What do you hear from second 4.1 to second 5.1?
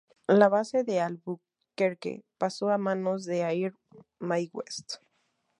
Midwest.